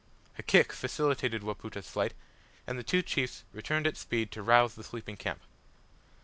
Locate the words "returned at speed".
3.53-4.31